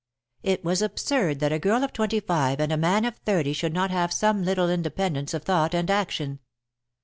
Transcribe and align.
It 0.41 0.63
was 0.65 0.81
absurd 0.81 1.39
that 1.41 1.53
a 1.53 1.59
girl 1.59 1.83
of 1.83 1.93
twenty 1.93 2.19
five 2.19 2.59
and 2.59 2.71
a 2.71 2.75
man 2.75 3.05
of 3.05 3.17
thirty 3.17 3.53
should 3.53 3.71
not 3.71 3.91
have 3.91 4.11
some 4.11 4.41
little 4.43 4.67
independence 4.67 5.31
of 5.35 5.43
thought 5.43 5.75
and 5.75 5.91
action. 5.91 6.39